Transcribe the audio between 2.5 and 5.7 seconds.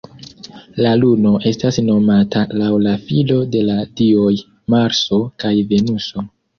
laŭ la filo de la dioj Marso kaj